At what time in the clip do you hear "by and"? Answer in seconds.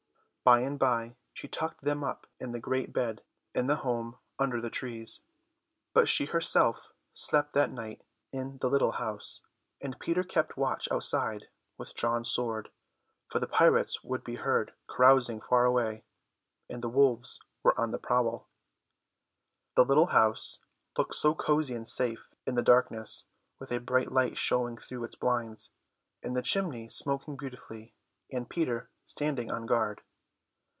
0.43-0.79